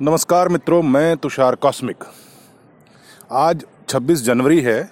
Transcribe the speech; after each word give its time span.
नमस्कार 0.00 0.48
मित्रों, 0.48 0.82
मैं 0.82 1.16
तुषार 1.16 1.54
कॉस्मिक। 1.54 2.04
आज 3.32 3.64
26 3.88 4.22
जनवरी 4.22 4.60
है, 4.60 4.90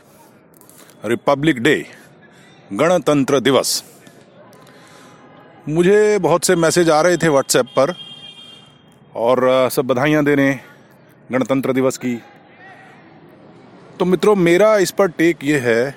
रिपब्लिक 1.05 1.59
डे, 1.59 1.75
गणतंत्र 2.73 3.41
दिवस। 3.41 3.85
मुझे 5.69 6.19
बहुत 6.19 6.45
से 6.45 6.57
मैसेज 6.57 6.91
आ 6.91 7.01
रहे 7.01 7.17
थे 7.17 7.29
व्हाट्सएप 7.29 7.67
पर, 7.67 7.95
और 9.15 9.69
सब 9.73 9.87
बधाइयाँ 9.87 10.25
देने 10.25 10.61
गणतंत्र 11.33 11.73
दिवस 11.73 11.99
की। 11.99 12.15
तो 13.99 14.05
मित्रों, 14.05 14.37
मेरा 14.37 14.77
इस 14.77 14.91
पर 14.91 15.09
टेक 15.09 15.45
ये 15.45 15.59
है 15.59 15.91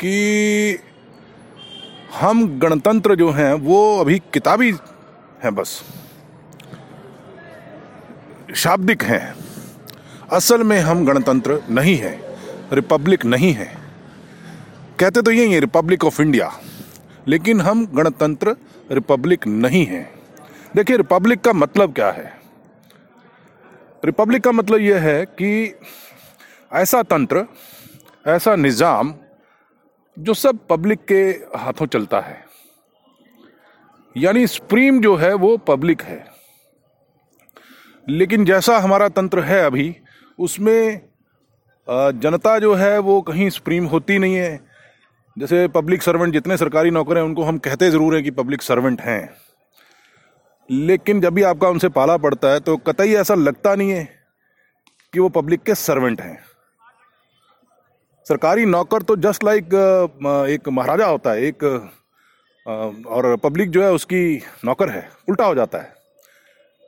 कि 0.00 0.78
हम 2.14 2.46
गणतंत्र 2.58 3.14
जो 3.14 3.30
हैं, 3.30 3.52
वो 3.52 4.00
अभी 4.00 4.18
किताबी 4.18 4.72
हैं 5.44 5.54
बस। 5.54 6.03
शाब्दिक 8.54 9.02
हैं। 9.02 9.34
असल 10.32 10.62
में 10.62 10.78
हम 10.80 11.04
गणतंत्र 11.06 11.62
नहीं 11.70 11.96
है, 11.96 12.20
रिपब्लिक 12.72 13.24
नहीं 13.24 13.52
है। 13.52 13.66
कहते 15.00 15.22
तो 15.22 15.30
यही 15.30 15.52
है, 15.52 15.60
रिपब्लिक 15.60 16.04
ऑफ़ 16.04 16.22
इंडिया, 16.22 16.50
लेकिन 17.28 17.60
हम 17.60 17.86
गणतंत्र, 17.86 18.56
रिपब्लिक 18.92 19.46
नहीं 19.46 19.86
है। 19.86 20.02
देखिए, 20.76 20.96
रिपब्लिक 20.96 21.40
का 21.40 21.52
मतलब 21.52 21.94
क्या 21.94 22.10
है? 22.10 22.32
रिपब्लिक 24.04 24.42
का 24.44 24.52
मतलब 24.52 24.80
यह 24.80 25.00
है 25.00 25.24
कि 25.24 25.74
ऐसा 26.72 27.02
तंत्र, 27.02 27.46
ऐसा 28.26 28.56
निज़ाम, 28.56 29.14
जो 30.18 30.34
सब 30.34 30.58
पब्लिक 30.70 31.04
के 31.04 31.22
हाथों 31.58 31.86
चलता 31.86 32.20
है। 32.20 32.44
यानी 34.16 34.46
सुप्रीम 34.46 35.00
जो 35.00 35.16
है, 35.16 35.34
वो 35.34 35.56
पब्लिक 35.56 36.02
है। 36.02 36.33
लेकिन 38.06 38.44
जैसा 38.44 38.78
हमारा 38.78 39.08
तंत्र 39.10 39.40
है 39.42 39.60
अभी, 39.66 39.94
उसमें 40.38 41.00
जनता 41.88 42.58
जो 42.58 42.74
है, 42.74 42.98
वो 42.98 43.20
कहीं 43.22 43.48
सुप्रीम 43.50 43.84
होती 43.86 44.18
नहीं 44.18 44.34
है। 44.34 44.60
जैसे 45.36 45.66
पब्लिक 45.68 46.02
सर्वेंट, 46.02 46.32
जितने 46.32 46.56
सरकारी 46.56 46.90
नौकर 46.90 47.16
हैं, 47.16 47.24
उनको 47.24 47.42
हम 47.42 47.58
कहते 47.58 47.90
ज़रूर 47.90 48.14
हैं 48.14 48.22
कि 48.24 48.30
पब्लिक 48.32 48.62
सर्वेंट 48.62 49.00
हैं। 49.00 49.30
लेकिन 50.68 51.20
जब 51.20 51.34
भी 51.34 51.42
आपका 51.44 51.68
उनसे 51.68 51.88
पाला 51.90 52.16
पड़ता 52.18 52.48
है 52.48 52.60
तो 52.60 52.76
कतई 52.78 53.14
ऐसा 53.14 53.34
लगता 53.34 53.74
नहीं 53.74 53.90
है 53.90 54.04
कि 55.12 55.20
वो 55.20 55.28
पब्लिक 55.30 55.62
के 55.62 55.74
सर्वेंट 55.76 56.20
हैं। 56.20 56.38
सरकारी 58.26 58.64
नौकर 58.66 59.02
तो 59.02 59.16
जस्ट 59.18 59.44
लाइक 59.44 59.74
एक 60.50 60.68
महाराजा 60.70 61.06
होता 61.06 61.30
है, 61.30 61.42
एक 61.42 61.64
और 63.08 63.36
पब्लिक 63.36 63.70
जो 63.70 63.82
है, 63.82 63.92
उसकी 63.92 64.42
नौकर 64.64 64.90
है, 64.90 65.08
उल्टा 65.28 65.44
हो 65.44 65.54
जाता 65.54 65.78
है। 65.78 65.92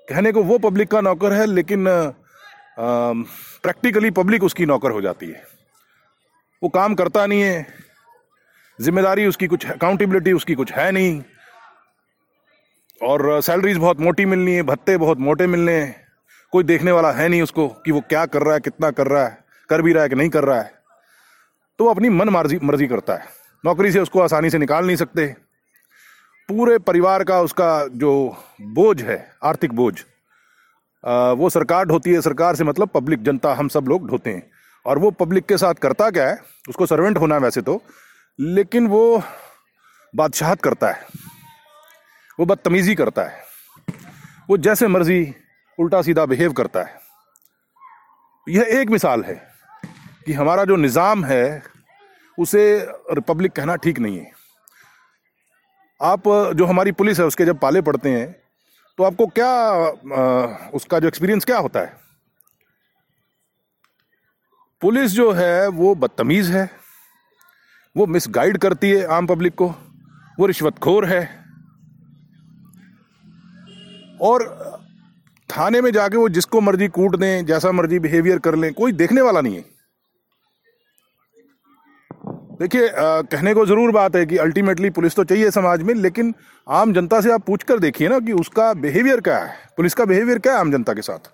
कहने 0.09 0.33
को 0.33 0.43
वो 0.43 0.59
पब्लिक 0.61 0.91
का 0.91 1.01
नौकर 1.01 1.33
है, 1.33 1.47
लेकिन 1.47 1.85
प्रैक्टिकली 3.65 4.11
पब्लिक 4.13 4.43
उसकी 4.45 4.67
नौकर 4.67 4.91
हो 4.91 5.01
जाती 5.03 5.27
है। 5.27 5.43
वो 6.63 6.69
काम 6.71 6.95
करता 6.95 7.25
नहीं 7.27 7.43
है, 7.43 7.67
ज़िम्मेदारी 8.79 9.27
उसकी 9.27 9.47
कुछ 9.47 9.67
अकाउंटेबिलिटी 9.67 10.33
उसकी 10.33 10.55
कुछ 10.55 10.73
है 10.73 10.91
नहीं, 10.93 11.23
और 13.01 13.41
सैलरीज 13.43 13.77
बहुत 13.79 14.01
मोटी 14.01 14.25
मिलनी 14.27 14.53
है, 14.53 14.63
भत्ते 14.65 14.97
बहुत 14.99 15.19
मोटे 15.21 15.47
मिलने 15.47 15.73
हैं, 15.75 15.95
कोई 16.53 16.65
देखने 16.65 16.93
वाला 16.93 17.11
है 17.13 17.29
नहीं 17.29 17.43
उसको 17.43 17.69
कि 17.69 17.93
वो 17.93 18.01
क्या 18.09 18.25
कर 18.27 18.43
रहा 18.43 18.55
है, 18.55 18.61
कितना 18.61 18.91
कर 18.91 19.07
रहा 19.07 19.25
है, 19.25 19.39
कर 19.69 19.83
भी 19.83 19.93
रहा 19.93 20.03
है 20.03 20.09
कि 20.09 20.15
नहीं 20.15 20.29
कर 20.31 20.45
रहा 20.45 20.61
है। 20.61 20.75
तो 21.79 21.85
वो 21.85 21.91
अपनी 21.91 22.09
मन 22.11 22.29
मर्ज़ी 22.31 22.59
मर्ज़ी 22.63 22.87
करता 22.89 23.15
है। 23.15 23.25
नौकरी 23.65 23.91
से 23.93 24.01
उसको 24.01 24.21
आसानी 24.21 24.51
से 24.51 24.59
निकाल 24.59 24.87
नहीं 24.87 24.97
सकते। 24.97 25.35
पूरे 26.49 26.77
परिवार 26.79 27.23
का 27.25 27.41
उसका 27.41 27.87
जो 27.95 28.13
बोझ 28.63 29.03
है, 29.03 29.19
आर्थिक 29.45 29.73
बोझ 29.73 29.95
वो 31.39 31.49
सरकार 31.51 31.85
ढोती 31.85 32.13
है। 32.13 32.21
सरकार 32.21 32.57
से 32.57 32.65
मतलब 32.65 32.89
पब्लिक, 32.89 33.23
जनता, 33.23 33.55
हम 33.55 33.69
सब 33.69 33.87
लोग 33.89 34.09
ढोते 34.09 34.31
हैं। 34.31 34.51
और 34.87 34.99
वो 34.99 35.11
पब्लिक 35.13 35.47
के 35.47 35.57
साथ 35.59 35.75
करता 35.75 36.11
क्या 36.11 36.29
है, 36.29 36.39
उसको 36.69 36.87
सर्वेंट 36.87 37.19
होना 37.19 37.35
है 37.35 37.41
वैसे 37.41 37.63
तो 37.63 37.81
लेकिन 38.39 38.87
वो 38.87 39.23
बादशाहत 40.15 40.61
करता 40.63 40.91
है। 40.91 41.07
वो 42.39 42.47
बदतमीज़ी 42.47 42.95
करता 42.95 43.23
है। 43.23 43.45
वो 44.49 44.57
जैसे 44.59 44.87
मर्ज़ी 44.89 45.35
उल्टा 45.79 46.03
सीधा 46.03 46.27
बिहेव 46.27 46.53
करता 46.53 46.83
है। 46.83 47.01
यह 48.47 48.79
एक 48.81 48.91
मिसाल 48.91 49.25
है 49.25 49.35
कि 50.27 50.33
हमारा 50.33 50.65
जो 50.65 50.77
निज़ाम 50.77 51.25
है, 51.25 51.63
उसे 52.39 52.79
रिपब्लिक 53.13 53.53
कहना 53.53 53.77
ठीक 53.77 53.99
नहीं 53.99 54.19
है। 54.19 54.31
आप 56.01 56.23
जो 56.57 56.67
हमारी 56.67 56.93
पुलिस 56.93 57.19
है 57.21 57.27
उसके 57.27 57.45
जब 57.45 57.59
पाले 57.59 57.81
पड़ते 57.83 58.11
हैं 58.11 58.27
तो 58.99 59.05
आपको 59.05 59.27
क्या 59.27 59.49
आ, 59.49 60.71
उसका 60.75 60.99
जो 60.99 61.09
एक्सपीरियंस 61.09 61.45
क्या 61.45 61.59
होता 61.59 61.81
है? 61.81 61.93
पुलिस 64.83 65.13
जो 65.13 65.31
है 65.33 65.69
वो 65.69 65.95
बदतमीज़ 65.95 66.53
है 66.53 66.69
वो 67.97 68.07
मिसगाइड 68.07 68.59
करती 68.59 68.91
है 68.91 69.05
आम 69.07 69.27
पब्लिक 69.27 69.55
को 69.55 69.69
वो 70.39 70.47
रिश्वतखोर 70.47 71.07
है। 71.07 71.21
और 74.21 74.45
थाने 75.51 75.81
में 75.81 75.91
जाके 75.93 76.17
वो 76.17 76.29
जिसको 76.29 76.61
मर्ज़ी 76.61 76.89
कूट 76.89 77.17
दें 77.17 77.47
जैसा 77.47 77.73
मर्ज़ी 77.73 77.99
बिहेवियर 77.99 78.39
कर 78.39 78.55
लें 78.55 78.73
कोई 78.75 78.93
देखने 78.93 79.21
वाला 79.21 79.41
नहीं 79.41 79.57
है। 79.57 79.76
देखिए 82.61 82.91
कहने 82.95 83.53
को 83.55 83.65
ज़रूर 83.67 83.91
बात 83.93 84.17
है 84.17 84.25
कि 84.27 84.37
अल्टीमेटली 84.39 84.91
पुलिस 84.91 85.17
तो 85.17 85.25
चाहिए 85.25 85.51
समाज 85.51 85.83
में, 85.83 85.95
लेकिन 85.97 86.35
आम 86.67 86.93
जनता 86.93 87.21
से 87.21 87.33
आप 87.33 87.45
पूछ 87.47 87.63
कर 87.63 87.79
देखिए 87.79 88.09
ना 88.09 88.19
कि 88.21 88.33
उसका 88.35 88.73
बिहेवियर 88.77 89.21
क्या 89.21 89.39
है। 89.39 89.55
पुलिस 89.77 89.95
का 89.95 90.05
बिहेवियर 90.05 90.39
क्या 90.39 90.53
है 90.53 90.61
आम 90.61 90.71
जनता 90.73 90.93
के 90.95 91.03
साथ? 91.03 91.31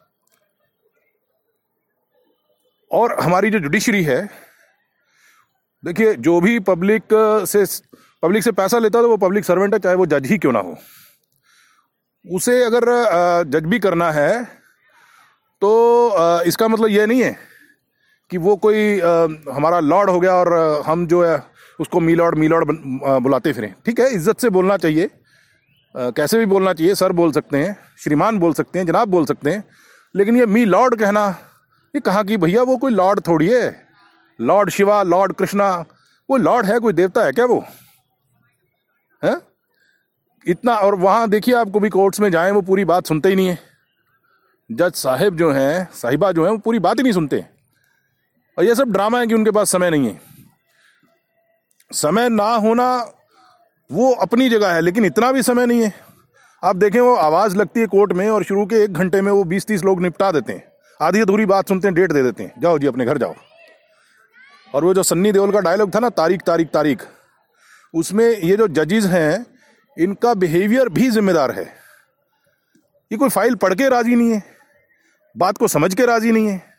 और 2.91 3.16
हमारी 3.21 3.50
जो 3.50 3.59
जुडिशरी 3.59 4.03
है, 4.05 4.28
देखिए, 5.82 6.15
जो 6.15 6.41
भी 6.41 6.59
पब्लिक 6.62 7.03
से 7.47 7.65
पब्लिक 8.22 8.43
से 8.44 8.53
पैसा 8.53 8.78
लेता 8.78 8.99
है 8.99 9.05
तो 9.05 9.09
वो 9.09 9.16
पब्लिक 9.19 9.44
सर्वेंट 9.44 9.75
है, 9.75 9.78
चाहे 9.81 9.97
वो 9.97 10.06
जज 10.09 10.27
ही 10.27 10.38
क्यों 10.38 10.53
ना 10.53 10.59
हो। 10.61 10.77
उसे 12.25 12.62
अगर 12.65 12.84
जज 13.50 13.66
भी 13.66 13.78
करना 13.81 14.11
है 14.12 14.44
तो 15.62 15.71
इसका 16.47 16.69
मतलब 16.69 16.88
यह 16.88 17.06
नहीं 17.06 17.22
है 17.22 17.37
कि 18.32 18.38
वो 18.38 18.56
कोई 18.56 19.00
आ, 19.00 19.10
हमारा 19.53 19.81
लॉर्ड 19.82 20.10
हो 20.10 20.20
गया 20.20 20.34
और 20.34 20.82
हम 20.87 21.06
जो 21.06 21.25
है 21.25 21.43
उसको 21.78 22.00
मी 22.00 22.15
लॉर्ड 22.15 22.38
मी 22.38 22.48
लॉर्ड 22.48 22.70
बुलाते 23.22 23.53
फिरें। 23.53 23.75
ठीक 23.87 24.00
है? 24.00 24.09
इज़्ज़त 24.10 24.41
से 24.41 24.50
बोलना 24.50 24.76
चाहिए। 24.78 25.06
आ, 25.94 26.10
कैसे 26.10 26.38
भी 26.38 26.47
बोलना 26.47 26.72
चाहिए 26.72 26.94
सर 26.94 27.12
बोल 27.12 27.32
सकते 27.32 27.59
हैं 27.59 27.76
श्रीमान 27.98 28.38
बोल 28.38 28.53
सकते 28.54 28.78
हैं 28.78 28.87
जनाब 28.87 29.09
बोल 29.09 29.26
सकते 29.26 29.50
हैं 29.50 29.65
लेकिन 30.15 30.37
ये 30.37 30.47
मी 30.48 30.65
लॉर्ड 30.66 30.94
कहना 30.98 31.28
ये 31.94 32.00
कहा 32.00 32.22
कि 32.22 32.37
भैया 32.37 32.62
वो 32.62 32.76
कोई 32.76 32.93
लॉर्ड 32.93 33.20
थोड़ी 33.26 33.48
है? 33.48 33.87
लॉर्ड 34.38 34.70
शिवा 34.70 35.03
लॉर्ड 35.04 35.32
कृष्णा 35.32 35.69
वो 36.28 36.37
लॉर्ड 36.38 36.66
है 36.66 36.78
कोई 36.78 36.93
देवता 36.93 37.25
है 37.25 37.32
क्या 37.32 37.44
वो? 37.44 37.64
है? 39.22 39.37
इतना 40.47 40.75
और 40.76 40.94
वहाँ 40.94 41.28
देखिए 41.31 41.54
आप 41.54 41.72
कभी 41.75 41.88
कोर्ट्स 41.91 42.20
में 42.20 42.31
जाएँ 42.31 42.50
वो 42.53 42.60
पूरी 42.62 42.84
बात 42.84 43.06
सुनते 43.06 43.28
ही 43.28 43.37
नहीं 43.37 43.49
है। 43.49 43.59
जज 44.70 44.93
साहेब 44.97 45.37
जो 45.37 45.50
हैं 45.53 45.88
साहिबा 45.94 46.31
जो 46.32 46.44
हैं 46.44 46.50
वो 46.53 46.59
पूरी 46.59 46.78
बात 46.78 46.99
ही 46.99 47.03
नहीं 47.03 47.12
सुनते। 47.12 47.44
और 48.58 48.64
ये 48.64 48.74
सब 48.74 48.92
ड्रामा 48.92 49.18
है 49.20 49.26
कि 49.26 49.34
उनके 49.34 49.50
पास 49.50 49.70
समय 49.72 49.90
नहीं 49.90 50.06
है। 50.06 50.20
समय 51.90 52.28
ना 52.28 52.54
होना 52.56 52.86
वो 53.90 54.12
अपनी 54.14 54.48
जगह 54.48 54.72
है, 54.72 54.80
लेकिन 54.80 55.04
इतना 55.04 55.30
भी 55.32 55.42
समय 55.42 55.66
नहीं 55.66 55.82
है। 55.82 55.92
आप 56.62 56.76
देखें, 56.76 57.00
वो 57.00 57.14
आवाज़ 57.14 57.56
लगती 57.56 57.80
है 57.80 57.86
कोर्ट 57.86 58.12
में 58.12 58.28
और 58.30 58.44
शुरू 58.44 58.66
के 58.66 58.82
एक 58.84 58.92
घंटे 58.92 59.20
में 59.20 59.30
वो 59.32 59.44
बीस 59.44 59.66
तीस 59.66 59.84
लोग 59.84 60.00
निपटा 60.02 60.30
देते 60.32 60.52
हैं। 60.52 60.64
आधी 61.00 61.20
अधूरी 61.20 61.46
बात 61.46 61.68
सुनते 61.68 61.88
हैं, 61.88 61.94
डेट 61.94 62.12
दे 62.12 62.22
देते 62.22 62.42
हैं। 62.42 62.60
जाओ 62.60 62.78
जी, 62.78 62.86
अपने 62.86 63.04
घर 63.04 63.18
जाओ। 63.18 63.34
और 64.74 64.84
वो 64.84 64.94
जो 64.94 65.02
सन्नी 65.02 65.32
देओल 65.32 65.52
का 65.52 65.60
डायलॉग 65.60 65.94
था 65.94 66.00
ना, 66.00 66.08
तारीख 66.10 66.42
तारीख 66.42 66.69
तारीख, 66.69 67.02
उसमें 67.94 68.26
ये 68.26 68.56
जो 68.56 68.69
जजेज 68.69 69.06
हैं, 69.06 69.46
इनका 69.96 70.34
बिहेवियर 70.34 70.88
भी 70.88 71.10
जिम्मेदार 71.10 71.50
है। 71.50 71.64
ये 73.10 73.16
कोई 73.19 73.28
फ़ाइल 73.28 73.54
पढ़ 73.54 73.74
के 73.74 73.88
राज़ी 73.88 74.14
नहीं 74.16 74.32
है, 74.32 74.43
बात 75.34 75.58
को 75.58 75.69
समझ 75.69 75.94
के 75.94 76.06
राज़ी 76.06 76.32
नहीं 76.32 76.48
है। 76.48 76.71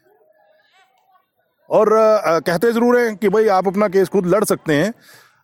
और 1.73 1.89
कहते 2.39 2.71
ज़रूर 2.71 2.99
हैं 2.99 3.15
कि 3.15 3.29
भाई 3.29 3.47
आप 3.49 3.67
अपना 3.67 3.87
केस 3.89 4.09
खुद 4.09 4.25
लड़ 4.27 4.43
सकते 4.43 4.73
हैं, 4.75 4.93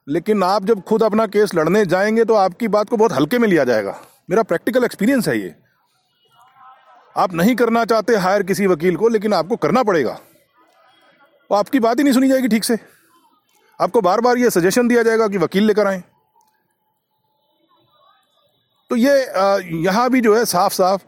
लेकिन 0.07 0.43
आप 0.43 0.65
जब 0.65 0.81
खुद 0.83 1.03
अपना 1.03 1.25
केस 1.27 1.55
लड़ने 1.55 1.85
जाएँगे 1.85 2.25
तो 2.25 2.33
आपकी 2.35 2.67
बात 2.69 2.89
को 2.89 2.97
बहुत 2.97 3.13
हल्के 3.13 3.39
में 3.39 3.47
लिया 3.47 3.63
जाएगा। 3.63 3.95
मेरा 4.29 4.43
प्रैक्टिकल 4.43 4.83
एक्सपीरियंस 4.83 5.27
है 5.27 5.39
ये। 5.39 5.55
आप 7.15 7.33
नहीं 7.33 7.55
करना 7.55 7.83
चाहते 7.85 8.15
हायर 8.17 8.43
किसी 8.43 8.67
वकील 8.67 8.95
को, 8.95 9.07
लेकिन 9.09 9.33
आपको 9.33 9.55
करना 9.57 9.83
पड़ेगा। 9.83 10.19
वो 11.49 11.57
आपकी 11.57 11.79
बात 11.79 11.97
ही 11.97 12.03
नहीं 12.03 12.13
सुनी 12.13 12.27
जाएगी 12.29 12.47
ठीक 12.47 12.63
से। 12.63 12.77
आपको 13.79 14.01
बार 14.01 14.21
बार 14.21 14.37
ये 14.37 14.49
सजेशन 14.49 14.87
दिया 14.87 15.03
जाएगा 15.03 15.27
कि 15.27 15.37
वकील 15.37 15.63
लेकर 15.63 15.87
आए। 15.87 16.03
तो 18.91 18.95
ये 18.95 19.15
यहाँ 19.83 20.09
भी 20.09 20.21
जो 20.21 20.35
है 20.35 20.45
साफ़ 20.47 20.73
साफ़ 20.73 21.01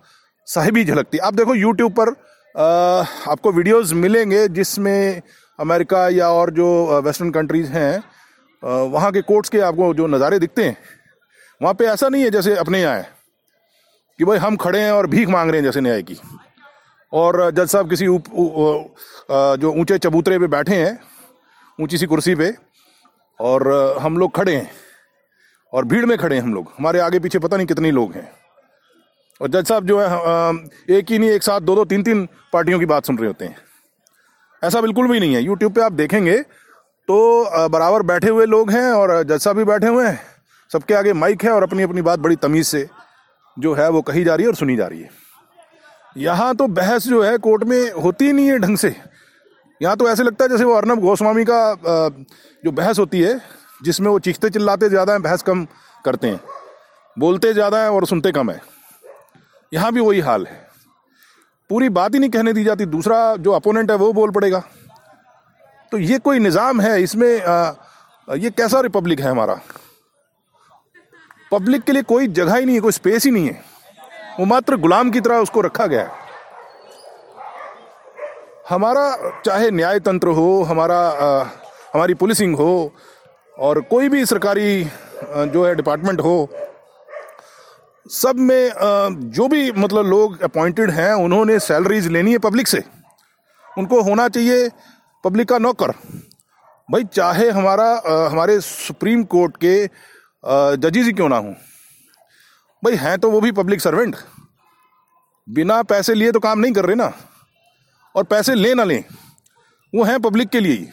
साहिबी 0.47 0.83
झलकती। 0.85 1.17
आप 1.19 1.33
देखो 1.33 1.55
यूट्यूब 1.55 1.91
पर 1.91 2.09
आपको 2.55 3.51
वीडियोस 3.51 3.93
मिलेंगे 3.93 4.47
जिसमें 4.47 5.21
अमेरिका 5.59 6.07
या 6.09 6.29
और 6.29 6.49
जो 6.51 7.01
वेस्टर्न 7.01 7.31
कंट्रीज़ 7.31 7.71
हैं 7.71 8.03
वहाँ 8.63 9.11
के 9.11 9.21
कोर्ट्स 9.21 9.49
के 9.49 9.59
आपको 9.61 9.93
जो 9.93 10.07
नज़ारे 10.07 10.39
दिखते 10.39 10.63
हैं 10.65 10.77
वहाँ 11.61 11.73
पे 11.73 11.85
ऐसा 11.85 12.09
नहीं 12.09 12.23
है 12.23 12.29
जैसे 12.29 12.55
अपने 12.55 12.81
यहाँ 12.81 12.95
है 12.95 13.07
कि 14.19 14.25
भाई 14.25 14.37
हम 14.37 14.55
खड़े 14.57 14.79
हैं 14.79 14.91
और 14.91 15.07
भीख 15.07 15.29
मांग 15.29 15.49
रहे 15.51 15.59
हैं 15.59 15.63
जैसे 15.63 15.81
न्याय 15.81 16.01
की। 16.01 16.17
और 17.13 17.49
जज 17.51 17.67
साहब 17.67 17.89
किसी 17.89 18.07
उप, 18.07 18.23
उ, 18.29 18.43
उ, 18.43 19.55
जो 19.57 19.71
ऊँचे 19.71 19.97
चबूतरे 19.97 20.39
पे 20.39 20.47
बैठे 20.47 20.75
हैं 20.75 20.99
ऊँची 21.79 21.97
सी 21.97 22.05
कुर्सी 22.05 22.35
पे 22.35 22.53
और 23.39 23.97
हम 24.01 24.17
लोग 24.17 24.35
खड़े 24.35 24.55
हैं 24.55 24.69
और 25.73 25.85
भीड़ 25.85 26.05
में 26.05 26.17
खड़े 26.17 26.35
हैं 26.35 26.43
हम 26.43 26.53
लोग। 26.53 26.71
हमारे 26.77 26.99
आगे 26.99 27.19
पीछे 27.19 27.39
पता 27.39 27.57
नहीं 27.57 27.67
कितने 27.67 27.91
लोग 27.91 28.13
हैं। 28.13 28.29
और 29.41 29.49
जज 29.49 29.67
साहब 29.67 29.85
जो 29.87 29.99
है 29.99 30.97
एक 30.97 31.11
ही 31.11 31.17
नहीं, 31.19 31.29
एक 31.29 31.43
साथ 31.43 31.61
दो 31.61 31.75
दो 31.75 31.85
तीन 31.85 32.03
तीन 32.03 32.27
पार्टियों 32.53 32.79
की 32.79 32.85
बात 32.85 33.05
सुन 33.05 33.17
रहे 33.17 33.27
होते 33.27 33.45
हैं। 33.45 33.55
ऐसा 34.63 34.81
बिल्कुल 34.81 35.07
भी 35.07 35.19
नहीं 35.19 35.33
है। 35.35 35.41
यूट्यूब 35.43 35.73
पे 35.73 35.81
आप 35.81 35.91
देखेंगे 35.93 36.37
तो 37.07 37.69
बराबर 37.69 38.01
बैठे 38.03 38.29
हुए 38.29 38.45
लोग 38.47 38.71
हैं 38.71 38.91
और 38.91 39.21
जज 39.23 39.39
साहब 39.39 39.57
भी 39.57 39.63
बैठे 39.65 39.87
हुए 39.87 40.05
हैं। 40.07 40.19
सबके 40.71 40.93
आगे 40.93 41.13
माइक 41.15 41.43
है 41.43 41.51
और 41.51 41.63
अपनी 41.63 41.83
अपनी 41.83 42.01
बात 42.01 42.19
बड़ी 42.19 42.35
तमीज़ 42.37 42.67
से 42.67 42.87
जो 43.57 43.73
है 43.73 43.89
वो 43.89 44.01
कही 44.01 44.23
जा 44.23 44.35
रही 44.35 44.43
है 44.43 44.49
और 44.49 44.55
सुनी 44.55 44.75
जा 44.75 44.87
रही 44.87 45.01
है। 45.01 45.09
यहाँ 46.15 46.53
तो 46.55 46.67
बहस 46.69 47.07
जो 47.07 47.21
है 47.23 47.37
कोर्ट 47.39 47.63
में 47.63 47.91
होती 47.93 48.25
ही 48.25 48.33
नहीं 48.33 48.47
है 48.47 48.57
ढंग 48.59 48.77
से। 48.77 48.95
यहाँ 49.81 49.95
तो 49.97 50.09
ऐसे 50.09 50.23
लगता 50.23 50.43
है 50.43 50.49
जैसे 50.49 50.63
वो 50.63 50.73
अर्नब 50.73 50.99
गोस्वामी 50.99 51.43
का 51.45 52.09
जो 52.63 52.71
बहस 52.71 52.99
होती 52.99 53.21
है, 53.21 53.39
जिसमें 53.81 54.09
वो 54.09 54.19
चीखते 54.19 54.49
चिल्लाते 54.49 54.89
ज़्यादा 54.89 55.13
हैं, 55.13 55.21
बहस 55.21 55.43
कम 55.43 55.65
करते 56.05 56.27
हैं। 56.27 56.39
बोलते 57.17 57.53
ज़्यादा 57.53 57.81
हैं 57.83 57.89
और 57.89 58.05
सुनते 58.05 58.31
कम 58.31 58.51
है। 58.51 58.59
यहाँ 59.71 59.91
भी 59.93 60.01
वही 60.01 60.19
हाल 60.19 60.45
है। 60.47 60.59
पूरी 61.69 61.89
बात 61.89 62.13
ही 62.13 62.19
नहीं 62.19 62.29
कहने 62.29 62.53
दी 62.53 62.63
जाती। 62.63 62.85
दूसरा 62.87 63.35
जो 63.37 63.51
अपोनेंट 63.51 63.91
है 63.91 63.97
वो 63.97 64.11
बोल 64.13 64.31
पड़ेगा। 64.31 64.63
तो 65.91 65.97
ये 65.97 66.17
कोई 66.19 66.39
निज़ाम 66.39 66.81
है? 66.81 67.01
इसमें 67.03 67.41
आ, 67.41 67.73
ये 68.27 68.49
कैसा 68.49 68.79
रिपब्लिक 68.81 69.19
है 69.19 69.29
हमारा? 69.29 69.59
पब्लिक 71.51 71.83
के 71.83 71.91
लिए 71.91 72.03
कोई 72.03 72.27
जगह 72.29 72.55
ही 72.55 72.65
नहीं 72.65 72.75
है 72.75 72.81
कोई 72.81 72.91
स्पेस 72.91 73.25
ही 73.25 73.31
नहीं 73.31 73.47
है। 73.47 73.63
वो 74.39 74.45
मात्र 74.45 74.75
गुलाम 74.77 75.11
की 75.11 75.21
तरह 75.21 75.37
उसको 75.37 75.61
रखा 75.61 75.87
गया 75.87 76.01
है। 76.01 76.19
हमारा 78.69 79.41
चाहे 79.45 79.71
न्याय 79.71 79.99
तंत्र 79.99 80.27
हो 80.29 80.61
हमारा 80.63 80.97
आ, 80.97 81.43
हमारी 81.93 82.13
पुलिसिंग 82.13 82.55
हो 82.55 82.93
और 83.57 83.81
कोई 83.89 84.09
भी 84.09 84.25
सरकारी 84.25 84.83
जो 85.25 85.65
है 85.65 85.73
डिपार्टमेंट 85.75 86.21
हो 86.21 86.49
सब 88.11 88.35
में 88.37 88.71
जो 89.31 89.47
भी 89.47 89.71
मतलब 89.71 90.05
लोग 90.05 90.41
अपॉइंटेड 90.41 90.89
हैं, 90.91 91.13
उन्होंने 91.15 91.59
सैलरीज 91.59 92.07
लेनी 92.07 92.31
है 92.31 92.37
पब्लिक 92.39 92.67
से। 92.67 92.83
उनको 93.77 94.01
होना 94.01 94.27
चाहिए 94.29 94.69
पब्लिक 95.23 95.47
का 95.49 95.57
नौकर। 95.57 95.91
भाई, 96.89 97.03
चाहे 97.05 97.49
हमारा 97.49 97.87
हमारे 98.31 98.59
सुप्रीम 98.61 99.23
कोर्ट 99.25 99.55
के 99.57 99.85
जजेस 100.77 101.05
ही 101.05 101.13
क्यों 101.13 101.29
ना 101.29 101.37
हो। 101.37 101.53
भाई, 102.83 102.95
हैं 102.95 103.17
तो 103.19 103.31
वो 103.31 103.41
भी 103.41 103.51
पब्लिक 103.53 103.81
सर्वेंट 103.81 104.15
बिना 105.47 105.81
पैसे 105.83 106.13
लिए 106.13 106.31
तो 106.31 106.39
काम 106.39 106.59
नहीं 106.59 106.73
कर 106.73 106.85
रहे 106.85 106.95
ना। 106.95 107.11
और 108.15 108.23
पैसे 108.25 108.55
ले 108.55 108.73
ना 108.73 108.83
लें, 108.83 109.03
वो 109.93 110.03
हैं 110.03 110.19
पब्लिक 110.21 110.49
के 110.49 110.59
लिए 110.59 110.73
ही। 110.73 110.87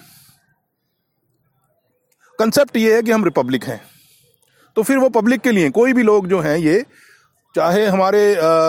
कंसेप्ट 2.38 2.76
ये 2.76 2.94
है 2.94 3.03
कि 3.03 3.11
हम 3.11 3.25
रिपब्लिक 3.25 3.65
हैं। 3.65 3.81
तो 4.76 4.82
फिर 4.82 4.99
वो 4.99 5.09
पब्लिक 5.11 5.41
के 5.41 5.53
लिए 5.53 5.70
कोई 5.73 5.93
भी 5.93 6.03
लोग 6.03 6.26
जो 6.29 6.41
हैं, 6.41 6.56
ये 6.56 6.85
चाहे 7.58 7.87
हमारे 7.87 8.20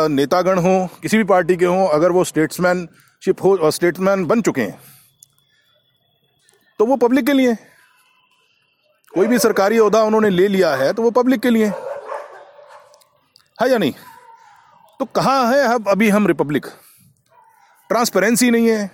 नेतागण 0.10 0.60
हो, 0.60 0.72
किसी 1.02 1.18
भी 1.18 1.24
पार्टी 1.24 1.56
के 1.58 1.66
हों, 1.66 1.88
अगर 1.88 2.12
वो 2.12 2.24
स्टेट्समैनशिप 2.24 3.44
हो 3.44 3.56
और 3.58 3.72
स्टेट्समैन 3.72 4.26
बन 4.26 4.42
चुके 4.42 4.62
हैं 4.62 4.80
तो 6.80 6.86
वो 6.86 6.96
पब्लिक 6.98 7.26
के 7.26 7.34
लिए, 7.34 7.54
कोई 9.14 9.28
भी 9.28 9.40
सरकारी 9.40 9.78
अहदा 9.78 10.02
उन्होंने 10.04 10.30
ले 10.30 10.48
लिया 10.48 10.74
है 10.76 10.92
तो 10.94 11.04
वो 11.04 11.12
पब्लिक 11.12 11.42
के 11.42 11.50
लिए, 11.50 11.68
है 13.58 13.70
या 13.72 13.78
नहीं? 13.78 13.94
तो 15.00 15.06
कहाँ 15.06 15.52
है 15.54 15.62
अब 15.66 15.90
अभी 15.90 16.10
हम 16.10 16.28
रिपब्लिक 16.28 16.66
ट्रांसपेरेंसी 17.90 18.52
नहीं 18.52 18.70
है। 18.70 18.90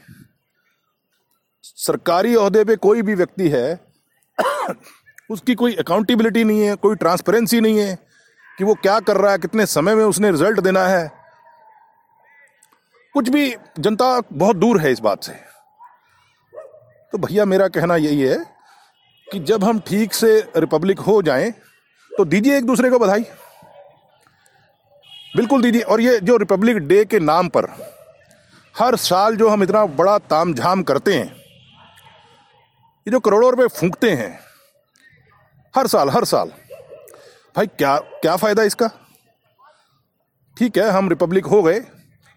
सरकारी 1.64 2.36
अहदे 2.36 2.64
पे 2.64 2.76
कोई 2.78 3.02
भी 3.02 3.16
व्यक्ति 3.16 3.50
है, 3.50 3.80
उसकी 5.32 5.56
कोई 5.56 5.76
अकाउंटेबिलिटी 5.78 6.44
नहीं 6.44 6.62
है, 6.62 6.76
कोई 6.78 6.96
ट्रांसपेरेंसी 6.96 7.62
नहीं 7.62 7.80
है। 7.80 8.05
कि 8.58 8.64
वो 8.64 8.74
क्या 8.74 9.00
कर 9.00 9.18
रहा 9.18 9.32
है, 9.32 9.38
कितने 9.38 9.66
समय 9.66 9.96
में 9.96 10.04
उसने 10.06 10.32
रिज़ल्ट 10.32 10.60
देना 10.60 10.84
है। 10.84 11.12
कुछ 13.16 13.30
भी 13.30 13.56
जनता 13.80 14.20
बहुत 14.34 14.56
दूर 14.56 14.80
है 14.82 14.92
इस 14.92 15.00
बात 15.00 15.24
से। 15.24 15.34
तो 17.14 17.18
भैया, 17.18 17.46
मेरा 17.46 17.68
कहना 17.68 17.96
यही 17.96 18.22
है 18.22 18.38
कि 19.28 19.40
जब 19.40 19.64
हम 19.64 19.80
ठीक 19.80 20.14
से 20.14 20.40
रिपब्लिक 20.58 21.00
हो 21.00 21.22
जाएँ 21.22 21.52
तो 22.12 22.26
दीजिए 22.26 22.58
एक 22.58 22.66
दूसरे 22.66 22.90
को 22.90 23.00
बधाई। 23.00 23.26
बिल्कुल 25.36 25.62
दीजिए। 25.62 25.82
और 25.82 26.02
ये 26.02 26.20
जो 26.20 26.38
रिपब्लिक 26.38 26.78
डे 26.78 27.04
के 27.06 27.20
नाम 27.20 27.48
पर 27.50 27.66
हर 28.76 28.96
साल 28.98 29.36
जो 29.36 29.50
हम 29.50 29.64
इतना 29.64 29.86
बड़ा 29.86 30.18
ताम 30.20 30.54
झाम 30.54 30.84
करते 30.84 31.14
हैं, 31.14 31.26
ये 31.26 33.12
जो 33.12 33.20
करोड़ों 33.20 33.50
रुपए 33.52 33.68
फूंकते 33.70 34.12
हैं, 34.12 34.40
हर 35.74 35.88
साल 35.88 36.10
हर 36.10 36.26
साल 36.26 36.52
भाई, 37.56 37.68
क्या 37.68 37.98
क्या 38.22 38.36
फ़ायदा 38.36 38.64
इसका? 38.64 38.88
ठीक 40.58 40.78
है, 40.78 40.90
हम 40.90 41.10
रिपब्लिक 41.10 41.46
हो 41.46 41.62
गए। 41.64 41.80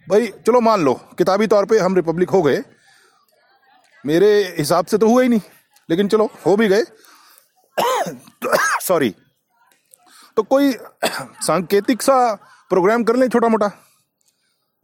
भाई, 0.06 0.26
चलो 0.46 0.60
मान 0.60 0.80
लो, 0.80 0.92
किताबी 1.18 1.46
तौर 1.46 1.64
पे 1.66 1.78
हम 1.78 1.94
रिपब्लिक 1.96 2.30
हो 2.30 2.42
गए। 2.42 2.62
मेरे 4.04 4.28
हिसाब 4.58 4.86
से 4.86 4.98
तो 4.98 5.08
हुआ 5.08 5.22
ही 5.22 5.28
नहीं, 5.28 5.40
लेकिन 5.88 6.08
चलो, 6.08 6.28
हो 6.46 6.56
भी 6.56 6.68
गए। 6.68 6.84
सॉरी 8.82 9.14
तो 10.36 10.42
कोई 10.44 10.72
सांकेतिक 11.42 12.02
सा 12.02 12.34
प्रोग्राम 12.70 13.04
कर 13.04 13.16
लें 13.16 13.28
छोटा 13.28 13.48
मोटा 13.48 13.70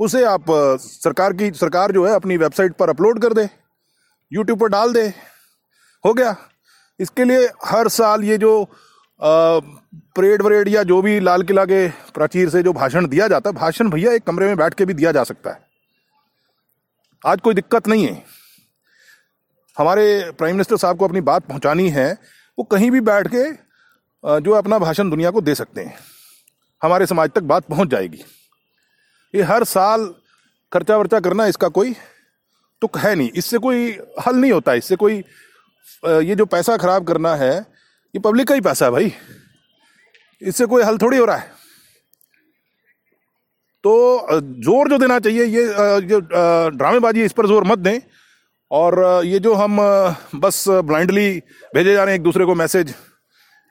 उसे 0.01 0.25
आप 0.25 0.45
सरकार 0.81 1.33
की, 1.33 1.51
सरकार 1.53 1.93
जो 1.93 2.07
है, 2.07 2.15
अपनी 2.15 2.37
वेबसाइट 2.37 2.73
पर 2.77 2.91
अपलोड 2.91 3.21
कर 3.23 3.33
दे 3.33 3.49
यूट्यूब 4.33 4.61
पर 4.61 4.69
डाल 4.69 4.93
दे। 4.93 5.07
हो 6.05 6.13
गया। 6.15 6.37
इसके 7.01 7.25
लिए 7.25 7.49
हर 7.65 7.89
साल 7.91 8.25
ये 8.25 8.39
जो 8.39 8.51
परेड 9.25 10.43
वरेड 10.43 10.69
या 10.69 10.83
जो 10.83 11.01
भी 11.03 11.19
लाल 11.21 11.43
किला 11.43 11.65
के 11.65 11.89
प्राचीर 12.15 12.49
से 12.51 12.63
जो 12.63 12.73
भाषण 12.73 13.07
दिया 13.09 13.29
जाता 13.29 13.51
है 13.51 13.57
भाषण 13.57 13.91
भैया 13.91 14.13
एक 14.13 14.25
कमरे 14.25 14.47
में 14.47 14.57
बैठ 14.57 14.75
के 14.75 14.85
भी 14.85 14.95
दिया 14.95 15.13
जा 15.13 15.25
सकता 15.25 15.51
है। 15.51 15.61
आज 17.25 17.41
कोई 17.41 17.55
दिक्कत 17.55 17.89
नहीं 17.89 18.07
है। 18.07 18.23
हमारे 19.77 20.33
प्राइम 20.39 20.55
मिनिस्टर 20.55 20.77
साहब 20.77 20.99
को 20.99 21.05
अपनी 21.05 21.21
बात 21.21 21.47
पहुंचानी 21.47 21.89
है, 21.91 22.13
वो 22.59 22.65
कहीं 22.65 22.91
भी 22.91 23.01
बैठ 23.01 23.29
के 23.35 23.45
जो 24.41 24.53
अपना 24.53 24.79
भाषण 24.79 25.11
दुनिया 25.11 25.31
को 25.31 25.41
दे 25.41 25.55
सकते 25.55 25.81
हैं। 25.81 25.99
हमारे 26.83 27.07
समाज 27.07 27.31
तक 27.31 27.43
बात 27.43 27.65
पहुँच 27.65 27.89
जाएगी। 27.89 28.25
ये 29.35 29.43
हर 29.43 29.65
साल 29.65 30.07
खर्चा 30.73 30.97
वर्चा 30.97 31.21
करना 31.21 31.47
इसका 31.47 31.69
कोई 31.69 31.95
तुक 32.83 32.99
है 32.99 33.15
नहीं। 33.15 33.31
इससे 33.31 33.59
कोई 33.59 33.91
हल 34.27 34.37
नहीं 34.37 34.53
होता। 34.53 34.75
इससे 34.75 34.97
कोई 34.97 35.17
ये 36.05 36.35
जो 36.35 36.47
पैसा 36.47 36.77
खराब 36.77 37.07
करना 37.07 37.35
है 37.37 37.74
ये 38.15 38.21
पब्लिक 38.21 38.49
का 38.49 38.55
ही 38.55 38.61
पैसा 38.61 38.85
है 38.85 38.91
भाई। 38.93 39.13
इससे 40.43 40.67
कोई 40.67 40.83
हल 40.83 40.99
थोड़ी 40.99 41.19
हो 41.19 41.25
रहा 41.25 41.37
है। 41.37 41.53
तो 43.85 44.41
ज़ोर 44.41 44.89
जो 44.89 44.99
देना 44.99 45.19
चाहिए, 45.21 45.45
ये 45.45 46.01
जो 46.03 46.21
ड्रामेबाजी 46.71 47.25
इस 47.25 47.33
पर 47.33 47.47
ज़ोर 47.47 47.65
मत 47.65 47.79
दें। 47.79 47.99
और 48.71 49.25
ये 49.25 49.39
जो 49.39 49.55
हम 49.55 49.77
बस 50.37 50.65
ब्लाइंडली 50.69 51.31
भेजे 51.75 51.93
जा 51.93 52.05
रहे 52.05 52.13
हैं, 52.13 52.19
एक 52.19 52.23
दूसरे 52.23 52.45
को 52.45 52.55
मैसेज 52.55 52.95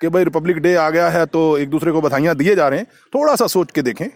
कि 0.01 0.07
भाई 0.09 0.23
रिपब्लिक 0.23 0.57
डे 0.57 0.75
आ 0.75 0.89
गया 0.89 1.09
है 1.09 1.25
तो 1.27 1.57
एक 1.57 1.69
दूसरे 1.69 1.91
को 1.91 2.01
बधाइयाँ 2.01 2.35
दिए 2.35 2.55
जा 2.55 2.67
रहे 2.67 2.79
हैं, 2.79 2.87
थोड़ा 3.13 3.35
सा 3.35 3.47
सोच 3.47 3.71
के 3.71 3.81
देखें। 3.81 4.07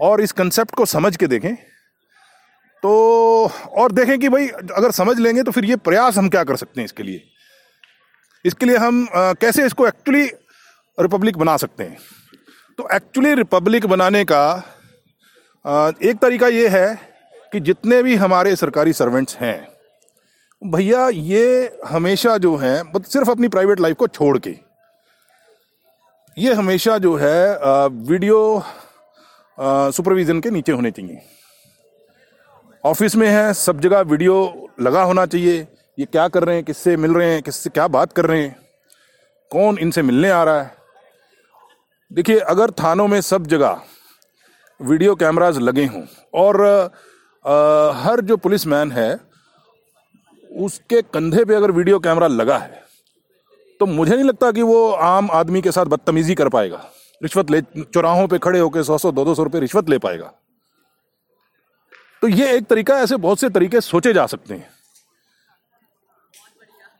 और 0.00 0.20
इस 0.20 0.32
कंसेप्ट 0.32 0.74
को 0.74 0.84
समझ 0.86 1.16
के 1.16 1.26
देखें। 1.26 1.54
तो 2.82 2.90
और 3.72 3.92
देखें 3.92 4.18
कि 4.18 4.28
भाई, 4.28 4.48
अगर 4.48 4.90
समझ 4.92 5.18
लेंगे 5.18 5.42
तो 5.42 5.50
फिर 5.50 5.64
ये 5.64 5.76
प्रयास 5.78 6.18
हम 6.18 6.28
क्या 6.28 6.44
कर 6.44 6.56
सकते 6.56 6.80
हैं 6.80 6.84
इसके 6.84 7.02
लिए? 7.02 7.22
इसके 8.46 8.66
लिए 8.66 8.76
हम 8.76 9.06
कैसे 9.12 9.66
इसको 9.66 9.86
एक्चुअली 9.86 10.24
रिपब्लिक 10.98 11.36
बना 11.38 11.56
सकते 11.56 11.84
हैं? 11.84 11.98
तो 12.78 12.88
एक्चुअली 12.94 13.34
रिपब्लिक 13.34 13.86
बनाने 13.86 14.24
का 14.24 14.62
एक 16.02 16.18
तरीका 16.22 16.48
ये 16.48 16.68
है 16.68 16.94
कि 17.52 17.60
जितने 17.60 18.02
भी 18.02 18.14
हमारे 18.16 18.54
सरकारी 18.56 18.92
सर्वेंट्स 18.92 19.36
हैं, 19.36 19.68
भैया 20.62 21.08
ये 21.08 21.78
हमेशा 21.86 22.36
जो 22.38 22.54
है 22.56 22.82
सिर्फ़ 22.96 23.30
अपनी 23.30 23.48
प्राइवेट 23.48 23.80
लाइफ 23.80 23.96
को 23.96 24.06
छोड़ 24.08 24.38
के, 24.38 24.54
ये 26.36 26.54
हमेशा 26.54 26.96
जो 26.98 27.14
है 27.16 27.56
वीडियो 27.88 28.62
सुपरविजन 29.58 30.40
के 30.40 30.50
नीचे 30.50 30.72
होने 30.72 30.90
चाहिए। 30.90 31.20
ऑफ़िस 32.84 33.16
में 33.16 33.28
है, 33.28 33.52
सब 33.54 33.80
जगह 33.80 34.00
वीडियो 34.02 34.68
लगा 34.80 35.02
होना 35.02 35.24
चाहिए। 35.26 35.66
ये 35.98 36.06
क्या 36.06 36.26
कर 36.28 36.44
रहे 36.44 36.54
हैं? 36.56 36.64
किससे 36.64 36.96
मिल 36.96 37.14
रहे 37.14 37.32
हैं? 37.32 37.42
किससे 37.42 37.70
क्या 37.70 37.86
बात 37.88 38.12
कर 38.12 38.26
रहे 38.26 38.42
हैं? 38.42 38.56
कौन 39.50 39.78
इनसे 39.78 40.02
मिलने 40.02 40.30
आ 40.30 40.42
रहा 40.44 40.62
है? 40.62 40.74
देखिए 42.10 42.38
अगर 42.38 42.70
थानों 42.80 43.06
में 43.08 43.20
सब 43.20 43.46
जगह 43.46 43.80
वीडियो 44.80 45.14
कैमराज 45.14 45.58
लगे 45.58 45.84
हों 45.86 46.02
और 46.34 46.60
आ, 47.44 47.90
हर 47.94 48.20
जो 48.20 48.36
पुलिस 48.36 48.66
मैन 48.66 48.92
है 48.92 49.18
उसके 50.50 51.00
कंधे 51.04 51.44
पे 51.44 51.54
अगर 51.54 51.70
वीडियो 51.70 51.98
कैमरा 51.98 52.26
लगा 52.26 52.58
है 52.58 52.84
तो 53.80 53.86
मुझे 53.86 54.14
नहीं 54.14 54.24
लगता 54.24 54.50
कि 54.52 54.62
वो 54.62 54.90
आम 54.90 55.30
आदमी 55.30 55.62
के 55.62 55.72
साथ 55.72 55.86
बदतमीजी 55.86 56.34
कर 56.34 56.48
पाएगा। 56.48 56.84
रिश्वत 57.20 57.50
ले 57.50 57.60
चौराहों 57.82 58.26
पे 58.28 58.38
खड़े 58.38 58.58
होकर 58.58 58.82
सौ 58.82 58.98
सौ 58.98 59.12
दो 59.12 59.24
दो 59.24 59.34
सौ 59.34 59.42
रुपये 59.42 59.60
रिश्वत 59.60 59.88
ले 59.90 59.98
पाएगा। 59.98 60.32
तो 62.22 62.28
ये 62.28 62.52
एक 62.56 62.66
तरीका 62.66 62.98
ऐसे 63.00 63.16
बहुत 63.18 63.40
से 63.40 63.48
तरीके 63.50 63.80
सोचे 63.80 64.12
जा 64.12 64.26
सकते 64.26 64.54
हैं। 64.54 64.68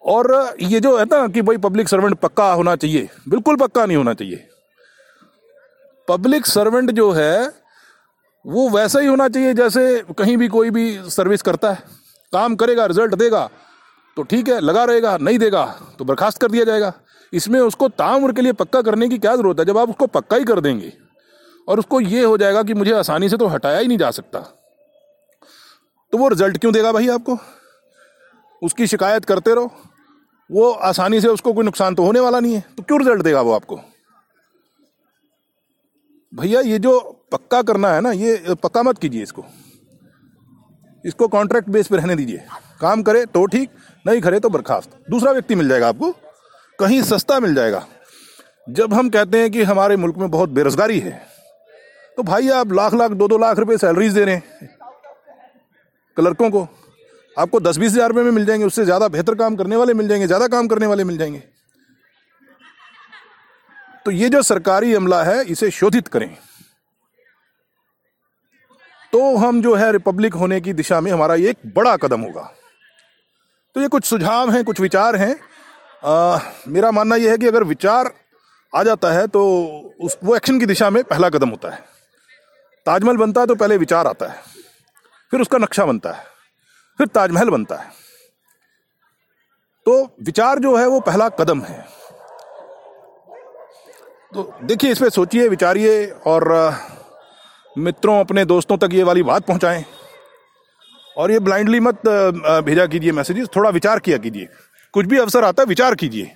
और 0.06 0.56
ये 0.60 0.80
जो 0.80 0.96
है 0.98 1.04
ना 1.04 1.26
कि 1.28 1.42
भाई 1.42 1.56
पब्लिक 1.58 1.88
सर्वेंट 1.88 2.14
पक्का 2.16 2.52
होना 2.52 2.74
चाहिए, 2.76 3.08
बिल्कुल 3.28 3.56
पक्का 3.56 3.86
नहीं 3.86 3.96
होना 3.96 4.14
चाहिए। 4.14 4.48
पब्लिक 6.08 6.46
सर्वेंट 6.46 6.90
जो 6.90 7.10
है, 7.12 7.52
वो 8.44 8.68
वैसा 8.70 9.00
ही 9.00 9.06
होना 9.06 9.28
चाहिए 9.28 9.54
जैसे 9.54 10.02
कहीं 10.18 10.36
भी 10.36 10.48
कोई 10.48 10.70
भी 10.70 10.84
सर्विस 11.10 11.42
करता 11.42 11.72
है। 11.72 11.82
काम 12.32 12.54
करेगा 12.56 12.86
रिज़ल्ट 12.86 13.14
देगा 13.14 13.48
तो 14.16 14.22
ठीक 14.22 14.48
है, 14.48 14.60
लगा 14.60 14.84
रहेगा, 14.84 15.16
नहीं 15.18 15.38
देगा 15.38 15.64
तो 15.98 16.04
बर्खास्त 16.04 16.40
कर 16.40 16.50
दिया 16.50 16.64
जाएगा। 16.64 16.92
इसमें 17.32 17.58
उसको 17.60 17.88
ताउम्र 17.90 18.32
के 18.32 18.42
लिए 18.42 18.52
पक्का 18.54 18.82
करने 18.82 19.08
की 19.08 19.18
क्या 19.18 19.34
ज़रूरत 19.36 19.58
है? 19.60 19.64
जब 19.64 19.78
आप 19.78 19.90
उसको 19.90 20.06
पक्का 20.08 20.36
ही 20.36 20.44
कर 20.44 20.60
देंगे 20.60 20.92
और 21.68 21.78
उसको 21.78 22.00
ये 22.00 22.22
हो 22.24 22.36
जाएगा 22.38 22.62
कि 22.62 22.74
मुझे 22.74 22.92
आसानी 22.92 23.28
से 23.28 23.36
तो 23.36 23.46
हटाया 23.46 23.78
ही 23.78 23.86
नहीं 23.86 23.98
जा 23.98 24.10
सकता 24.12 24.40
तो 26.12 26.18
वो 26.18 26.28
रिज़ल्ट 26.28 26.58
क्यों 26.58 26.72
देगा 26.72 26.92
भाई 26.92 27.08
आपको? 27.08 27.38
उसकी 28.62 28.86
शिकायत 28.86 29.24
करते 29.24 29.54
रहो। 29.54 29.70
वो 30.50 30.70
आसानी 30.88 31.20
से 31.20 31.28
उसको 31.28 31.52
कोई 31.52 31.64
नुकसान 31.64 31.94
तो 31.94 32.04
होने 32.04 32.20
वाला 32.20 32.40
नहीं 32.40 32.54
है 32.54 32.64
तो 32.76 32.82
क्यों 32.82 32.98
रिज़ल्ट 33.00 33.22
देगा 33.22 33.40
वो 33.40 33.52
आपको? 33.52 33.76
भैया, 36.32 36.60
ये 36.60 36.78
जो 36.78 36.98
पक्का 37.32 37.60
करना 37.62 37.92
है 37.92 38.00
ना, 38.00 38.10
ये 38.12 38.54
पक्का 38.54 38.82
मत 38.82 38.98
कीजिए 38.98 39.22
इसको। 39.22 39.44
इसको 41.04 41.28
कॉन्ट्रैक्ट 41.28 41.68
बेस 41.68 41.88
पे 41.88 41.96
रहने 41.96 42.16
दीजिए। 42.16 42.44
काम 42.80 43.02
करे 43.02 43.24
तो 43.26 43.44
ठीक, 43.46 43.70
नहीं 44.04 44.20
करे 44.20 44.40
तो 44.40 44.48
बर्खास्त। 44.50 44.90
दूसरा 45.10 45.32
व्यक्ति 45.32 45.54
मिल 45.54 45.68
जाएगा 45.68 45.88
आपको, 45.88 46.12
कहीं 46.78 47.02
सस्ता 47.04 47.38
मिल 47.40 47.54
जाएगा। 47.54 47.86
जब 48.66 48.94
हम 48.94 49.08
कहते 49.10 49.40
हैं 49.40 49.50
कि 49.50 49.62
हमारे 49.64 49.96
मुल्क 49.96 50.16
में 50.16 50.30
बहुत 50.30 50.50
बेरोजगारी 50.50 50.98
है 51.00 51.20
तो 52.18 52.22
भाई 52.22 52.48
आप 52.50 52.72
लाख 52.72 52.94
लाख 52.94 53.10
दो 53.12 53.28
दो 53.28 53.38
लाख 53.38 53.58
रुपए 53.58 53.76
सैलरीज 53.78 54.12
दे 54.12 54.24
रहे 54.24 54.34
हैं 54.34 54.68
क्लर्कों 56.16 56.50
को। 56.50 56.66
आपको 57.36 57.60
दस 57.60 57.76
बीस 57.78 57.92
हज़ार 57.92 58.08
रुपये 58.08 58.24
में 58.24 58.30
मिल 58.30 58.44
जाएँगे 58.46 58.64
उससे 58.64 58.84
ज़्यादा 58.84 59.08
बेहतर 59.08 59.34
काम 59.34 59.56
करने 59.56 59.76
वाले 59.76 59.94
मिल 59.94 60.08
जाएँगे 60.08 60.26
ज़्यादा 60.26 60.46
काम 60.48 60.68
करने 60.68 60.86
वाले 60.86 61.04
मिल 61.04 61.18
जाएँगे। 61.18 61.42
तो 64.06 64.10
ये 64.10 64.28
जो 64.28 64.42
सरकारी 64.44 64.94
अमला 64.94 65.22
है 65.24 65.44
इसे 65.44 65.70
शोधित 65.72 66.08
करें। 66.08 66.28
तो 69.12 69.36
हम 69.36 69.60
जो 69.62 69.74
है 69.74 69.90
रिपब्लिक 69.92 70.34
होने 70.34 70.60
की 70.60 70.72
दिशा 70.74 71.00
में 71.00 71.10
हमारा 71.12 71.34
ये 71.34 71.50
एक 71.50 71.58
बड़ा 71.74 71.96
कदम 71.96 72.20
होगा। 72.20 72.42
तो 73.76 73.80
ये 73.80 73.88
कुछ 73.88 74.04
सुझाव 74.04 74.50
हैं 74.50 74.62
कुछ 74.64 74.80
विचार 74.80 75.16
हैं। 75.16 75.34
आ, 76.02 76.38
मेरा 76.68 76.90
मानना 76.90 77.16
यह 77.16 77.30
है 77.30 77.38
कि 77.38 77.46
अगर 77.46 77.64
विचार 77.64 78.12
आ 78.72 78.82
जाता 78.82 79.12
है 79.12 79.26
तो 79.26 79.42
उस 80.00 80.16
वो 80.24 80.36
एक्शन 80.36 80.58
की 80.60 80.66
दिशा 80.66 80.90
में 80.90 81.02
पहला 81.04 81.28
कदम 81.30 81.48
होता 81.48 81.70
है। 81.70 81.84
ताजमहल 82.86 83.16
बनता 83.16 83.40
है 83.40 83.46
तो 83.46 83.54
पहले 83.56 83.76
विचार 83.76 84.06
आता 84.06 84.26
है 84.26 84.40
फिर 85.32 85.40
उसका 85.40 85.58
नक्शा 85.58 85.84
बनता 85.84 86.12
है। 86.12 86.24
फिर 86.98 87.06
ताजमहल 87.06 87.50
बनता 87.50 87.76
है। 87.76 87.90
तो 89.86 90.02
विचार 90.22 90.58
जो 90.58 90.76
है 90.76 90.86
वो 90.86 91.00
पहला 91.00 91.28
कदम 91.28 91.60
है। 91.60 91.80
तो 94.32 94.52
देखिए 94.64 94.90
इस 94.92 94.98
पर 94.98 95.08
सोचिए 95.08 95.48
विचारिए 95.48 96.06
और 96.26 96.48
मित्रों 97.76 98.18
अपने 98.20 98.44
दोस्तों 98.44 98.76
तक 98.78 98.88
ये 98.92 99.02
वाली 99.02 99.22
बात 99.22 99.46
पहुंचाएँ। 99.46 99.84
और 101.16 101.30
ये 101.30 101.38
ब्लाइंडली 101.38 101.80
मत 101.80 102.00
भेजा 102.64 102.86
कीजिए 102.86 103.12
मैसेजेस 103.12 103.48
थोड़ा 103.56 103.70
विचार 103.70 103.98
किया 103.98 104.18
कीजिए। 104.18 104.48
कुछ 104.94 105.06
भी 105.06 105.18
अवसर 105.18 105.44
आता 105.44 105.62
है 105.62 105.66
विचार 105.66 105.94
कीजिए। 105.94 106.32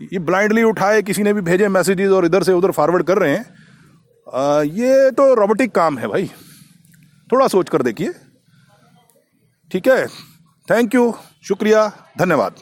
ये 0.00 0.18
ब्लाइंडली 0.18 0.62
उठाए 0.62 1.02
किसी 1.02 1.22
ने 1.22 1.32
भी 1.32 1.40
भेजे 1.40 1.68
मैसेजेस 1.68 2.10
और 2.10 2.24
इधर 2.24 2.42
से 2.42 2.52
उधर 2.52 2.70
फॉरवर्ड 2.70 3.06
कर 3.06 3.18
रहे 3.18 3.36
हैं। 3.36 3.44
आ, 4.26 4.62
ये 4.62 5.10
तो 5.10 5.34
रोबोटिक 5.34 5.74
काम 5.74 5.98
है 5.98 6.08
भाई। 6.08 6.30
थोड़ा 7.32 7.48
सोच 7.48 7.68
कर 7.68 7.82
देखिए। 7.82 8.12
ठीक 9.76 9.88
है? 9.88 10.06
थैंक 10.70 10.94
यू 10.94 11.14
शुक्रिया. 11.42 11.92
धन्यवाद. 12.18 12.54